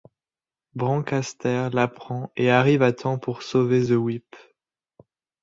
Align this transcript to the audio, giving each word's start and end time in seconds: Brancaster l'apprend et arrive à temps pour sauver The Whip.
Brancaster 0.73 1.69
l'apprend 1.71 2.31
et 2.35 2.49
arrive 2.49 2.81
à 2.81 2.91
temps 2.91 3.19
pour 3.19 3.43
sauver 3.43 3.85
The 3.85 3.91
Whip. 3.91 4.35